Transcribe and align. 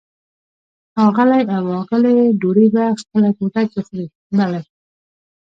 ښاغلی 0.93 1.43
او 1.55 1.63
آغلې 1.79 2.15
ډوډۍ 2.41 2.67
په 2.75 2.81
خپله 3.01 3.29
کوټه 3.37 3.63
کې 3.71 3.79
خوري؟ 3.85 4.07
بلې. 4.37 4.61